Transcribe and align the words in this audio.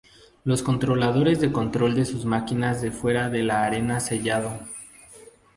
Los 0.45 0.63
controladores 0.63 1.39
de 1.41 1.51
control 1.51 1.93
de 1.93 2.05
sus 2.05 2.25
máquinas 2.25 2.81
de 2.81 2.89
fuera 2.89 3.29
de 3.29 3.43
la 3.43 3.65
arena 3.65 3.99
sellado. 3.99 4.51